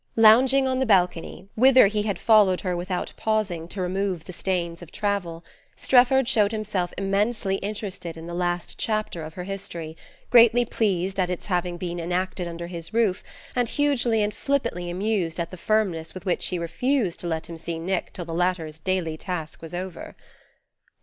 [0.15, 4.81] Lounging on the balcony, whither he had followed her without pausing to remove the stains
[4.81, 9.95] of travel, Strefford showed himself immensely interested in the last chapter of her history,
[10.31, 13.23] greatly pleased at its having been enacted under his roof,
[13.55, 17.55] and hugely and flippantly amused at the firmness with which she refused to let him
[17.55, 20.15] see Nick till the latter's daily task was over.